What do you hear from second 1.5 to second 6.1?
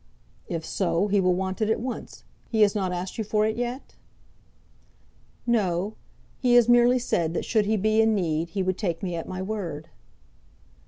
it at once. He has not asked you for it yet?" "No;